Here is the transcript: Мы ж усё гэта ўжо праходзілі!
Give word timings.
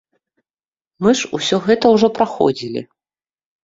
Мы 1.05 1.11
ж 1.21 1.31
усё 1.41 1.61
гэта 1.69 1.95
ўжо 1.99 2.07
праходзілі! 2.19 2.81